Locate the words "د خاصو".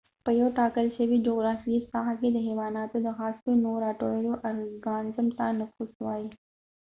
3.01-3.49